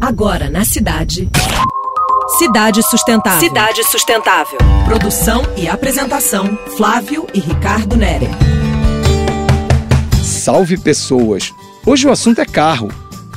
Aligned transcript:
Agora 0.00 0.50
na 0.50 0.62
cidade. 0.62 1.28
Cidade 2.38 2.82
Sustentável. 2.82 3.40
Cidade 3.40 3.82
Sustentável. 3.84 4.58
Produção 4.84 5.42
e 5.56 5.66
apresentação: 5.66 6.58
Flávio 6.76 7.26
e 7.32 7.40
Ricardo 7.40 7.96
Nere. 7.96 8.28
Salve 10.22 10.76
pessoas! 10.76 11.50
Hoje 11.84 12.06
o 12.06 12.10
assunto 12.10 12.40
é 12.40 12.44
carro, 12.44 12.88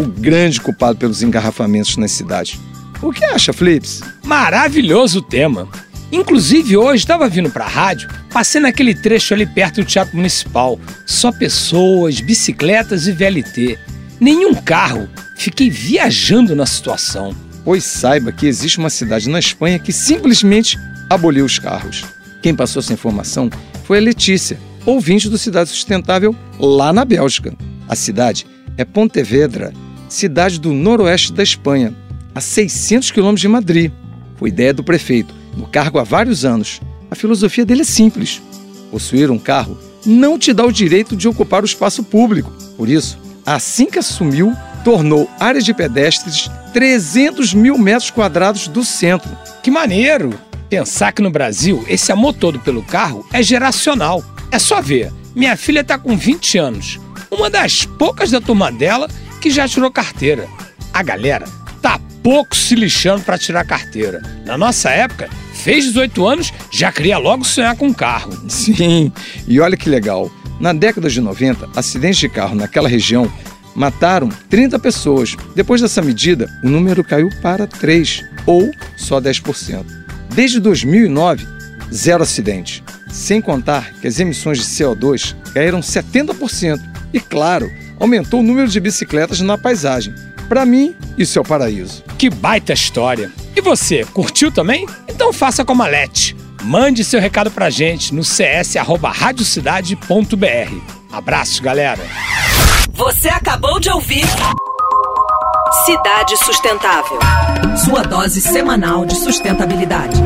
o 0.00 0.04
grande 0.04 0.60
culpado 0.60 0.98
pelos 0.98 1.22
engarrafamentos 1.22 1.96
nas 1.96 2.10
cidades. 2.10 2.58
O 3.00 3.12
que 3.12 3.24
acha, 3.24 3.52
Flips? 3.52 4.02
Maravilhoso 4.24 5.20
o 5.20 5.22
tema. 5.22 5.68
Inclusive, 6.10 6.76
hoje 6.76 7.04
estava 7.04 7.28
vindo 7.28 7.50
para 7.50 7.66
a 7.66 7.68
rádio, 7.68 8.08
passei 8.32 8.60
naquele 8.60 8.94
trecho 8.94 9.32
ali 9.32 9.46
perto 9.46 9.76
do 9.76 9.86
Teatro 9.86 10.16
Municipal. 10.16 10.78
Só 11.06 11.30
pessoas, 11.30 12.20
bicicletas 12.20 13.06
e 13.06 13.12
VLT. 13.12 13.78
Nenhum 14.20 14.54
carro. 14.54 15.08
Fiquei 15.36 15.70
viajando 15.70 16.56
na 16.56 16.66
situação. 16.66 17.34
Pois 17.64 17.84
saiba 17.84 18.32
que 18.32 18.46
existe 18.46 18.78
uma 18.78 18.90
cidade 18.90 19.28
na 19.28 19.38
Espanha 19.38 19.78
que 19.78 19.92
simplesmente 19.92 20.76
aboliu 21.08 21.44
os 21.44 21.58
carros. 21.58 22.04
Quem 22.42 22.54
passou 22.54 22.80
essa 22.80 22.92
informação 22.92 23.50
foi 23.84 23.98
a 23.98 24.00
Letícia, 24.00 24.58
ouvinte 24.84 25.28
do 25.28 25.38
Cidade 25.38 25.70
Sustentável 25.70 26.34
lá 26.58 26.92
na 26.92 27.04
Bélgica. 27.04 27.54
A 27.88 27.94
cidade 27.94 28.46
é 28.76 28.84
Pontevedra, 28.84 29.72
cidade 30.08 30.58
do 30.58 30.72
noroeste 30.72 31.32
da 31.32 31.42
Espanha, 31.42 31.94
a 32.34 32.40
600 32.40 33.10
quilômetros 33.10 33.40
de 33.40 33.48
Madrid. 33.48 33.92
Foi 34.36 34.48
ideia 34.48 34.72
do 34.74 34.84
prefeito, 34.84 35.34
no 35.56 35.66
cargo 35.66 35.98
há 35.98 36.04
vários 36.04 36.44
anos. 36.44 36.80
A 37.10 37.14
filosofia 37.14 37.64
dele 37.64 37.82
é 37.82 37.84
simples: 37.84 38.42
possuir 38.90 39.30
um 39.30 39.38
carro 39.38 39.78
não 40.06 40.38
te 40.38 40.52
dá 40.52 40.64
o 40.64 40.72
direito 40.72 41.16
de 41.16 41.28
ocupar 41.28 41.62
o 41.62 41.66
espaço 41.66 42.02
público. 42.02 42.52
Por 42.76 42.88
isso, 42.88 43.18
assim 43.54 43.86
que 43.86 43.98
assumiu, 43.98 44.54
tornou 44.84 45.28
áreas 45.40 45.64
de 45.64 45.72
pedestres 45.72 46.50
300 46.72 47.54
mil 47.54 47.78
metros 47.78 48.10
quadrados 48.10 48.68
do 48.68 48.84
centro. 48.84 49.30
Que 49.62 49.70
maneiro! 49.70 50.38
Pensar 50.68 51.12
que 51.12 51.22
no 51.22 51.30
Brasil 51.30 51.82
esse 51.88 52.12
amor 52.12 52.34
todo 52.34 52.60
pelo 52.60 52.82
carro 52.82 53.26
é 53.32 53.42
geracional. 53.42 54.22
É 54.50 54.58
só 54.58 54.82
ver, 54.82 55.10
minha 55.34 55.56
filha 55.56 55.80
está 55.80 55.98
com 55.98 56.16
20 56.16 56.58
anos, 56.58 57.00
uma 57.30 57.48
das 57.48 57.84
poucas 57.84 58.30
da 58.30 58.40
turma 58.40 58.70
dela 58.70 59.08
que 59.40 59.50
já 59.50 59.66
tirou 59.66 59.90
carteira. 59.90 60.46
A 60.92 61.02
galera 61.02 61.46
tá 61.80 61.98
pouco 62.22 62.54
se 62.54 62.74
lixando 62.74 63.22
para 63.22 63.38
tirar 63.38 63.64
carteira. 63.64 64.20
Na 64.44 64.58
nossa 64.58 64.90
época, 64.90 65.30
fez 65.58 65.84
18 65.84 66.26
anos, 66.26 66.52
já 66.70 66.90
queria 66.90 67.18
logo 67.18 67.44
sonhar 67.44 67.76
com 67.76 67.88
um 67.88 67.92
carro. 67.92 68.32
Sim, 68.48 69.12
e 69.46 69.60
olha 69.60 69.76
que 69.76 69.90
legal. 69.90 70.30
Na 70.60 70.72
década 70.72 71.08
de 71.08 71.20
90, 71.20 71.70
acidentes 71.76 72.18
de 72.18 72.28
carro 72.28 72.54
naquela 72.54 72.88
região 72.88 73.30
mataram 73.74 74.28
30 74.50 74.78
pessoas. 74.78 75.36
Depois 75.54 75.80
dessa 75.80 76.02
medida, 76.02 76.48
o 76.64 76.68
número 76.68 77.04
caiu 77.04 77.28
para 77.40 77.66
3, 77.66 78.24
ou 78.46 78.70
só 78.96 79.20
10%. 79.20 79.84
Desde 80.34 80.58
2009, 80.58 81.46
zero 81.92 82.22
acidente. 82.22 82.82
Sem 83.10 83.40
contar 83.40 83.92
que 84.00 84.06
as 84.06 84.18
emissões 84.18 84.58
de 84.58 84.64
CO2 84.64 85.34
caíram 85.54 85.80
70%. 85.80 86.80
E 87.12 87.20
claro, 87.20 87.70
aumentou 87.98 88.40
o 88.40 88.42
número 88.42 88.68
de 88.68 88.80
bicicletas 88.80 89.40
na 89.40 89.56
paisagem. 89.56 90.14
Para 90.48 90.64
mim, 90.64 90.94
isso 91.16 91.38
é 91.38 91.42
o 91.42 91.44
paraíso. 91.44 92.02
Que 92.16 92.28
baita 92.28 92.72
história! 92.72 93.30
E 93.58 93.60
você, 93.60 94.04
curtiu 94.14 94.50
também? 94.52 94.86
Então 95.08 95.32
faça 95.32 95.64
como 95.64 95.82
a 95.82 95.88
Lete. 95.88 96.36
Mande 96.62 97.02
seu 97.02 97.20
recado 97.20 97.50
pra 97.50 97.68
gente 97.68 98.14
no 98.14 98.22
cs@radiocidade.br. 98.22 100.76
Abraços, 101.10 101.58
galera. 101.58 102.00
Você 102.92 103.28
acabou 103.28 103.80
de 103.80 103.90
ouvir 103.90 104.24
Cidade 105.84 106.36
Sustentável. 106.36 107.18
Sua 107.84 108.04
dose 108.04 108.40
semanal 108.40 109.04
de 109.04 109.16
sustentabilidade. 109.16 110.22